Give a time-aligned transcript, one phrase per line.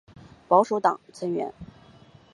[0.47, 1.53] 保守党成员。